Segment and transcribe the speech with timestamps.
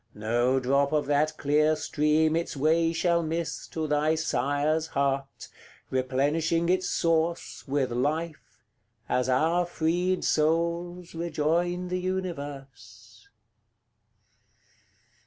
[0.15, 5.47] No drop of that clear stream its way shall miss To thy sire's heart,
[5.91, 8.63] replenishing its source With life,
[9.07, 13.29] as our freed souls rejoin the universe.